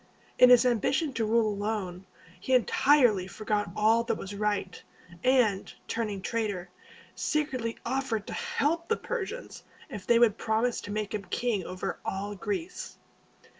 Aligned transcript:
In 0.39 0.49
his 0.49 0.65
ambition 0.65 1.13
to 1.13 1.25
rule 1.25 1.47
alone, 1.47 2.07
he 2.39 2.55
entirely 2.55 3.27
forgot 3.27 3.69
all 3.75 4.03
that 4.05 4.15
was 4.17 4.33
right, 4.33 4.81
and, 5.23 5.71
turning 5.87 6.23
traitor, 6.23 6.71
secretly 7.13 7.77
offered 7.85 8.25
to 8.25 8.33
help 8.33 8.87
the 8.87 8.97
Persians 8.97 9.63
if 9.91 10.07
they 10.07 10.17
would 10.17 10.39
promise 10.39 10.81
to 10.81 10.91
make 10.91 11.13
him 11.13 11.25
king 11.25 11.63
over 11.65 11.99
all 12.03 12.33
Greece. 12.33 12.97